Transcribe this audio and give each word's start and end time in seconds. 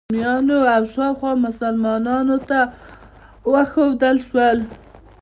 رومیانو 0.09 0.59
او 0.75 0.83
شاوخوا 0.93 1.31
مسلمانانو 1.45 2.37
ته 2.49 2.59
وښودل 3.51 4.17
شول. 4.27 4.59